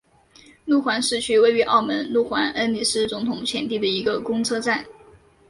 [0.65, 4.83] 路环市区位于澳门路环恩尼斯总统前地的一个公车站。